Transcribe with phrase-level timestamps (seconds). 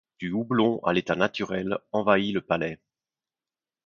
[0.17, 2.79] Du houblon à l'état naturel envahit le palais.